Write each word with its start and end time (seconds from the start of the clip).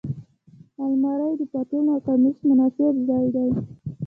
الماري 0.83 1.31
د 1.39 1.41
پتلون 1.51 1.85
او 1.93 1.99
کمیس 2.07 2.37
مناسب 2.49 2.93
ځای 3.07 3.25
دی 3.35 3.49